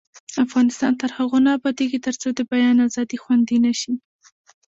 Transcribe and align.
افغانستان 0.45 0.93
تر 1.01 1.09
هغو 1.17 1.37
نه 1.45 1.51
ابادیږي، 1.57 1.99
ترڅو 2.05 2.27
د 2.33 2.39
بیان 2.51 2.77
ازادي 2.87 3.17
خوندي 3.23 3.57
نشي. 3.65 3.93